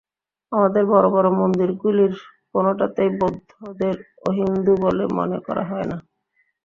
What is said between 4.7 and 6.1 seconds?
বলে মনে করা হয় না।